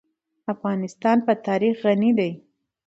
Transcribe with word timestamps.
افغانستان 0.53 1.17
په 1.27 1.33
تاریخ 1.47 1.75
غني 1.85 2.11
دی. 2.19 2.31